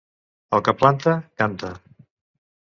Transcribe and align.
El 0.57 0.63
que 0.67 0.73
planta, 0.79 1.13
canta. 1.43 1.71